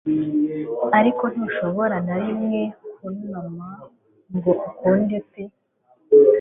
[0.99, 2.61] Ariko ntushobora na rimwe
[2.95, 3.67] kunama
[4.35, 5.43] ngo ukunde pe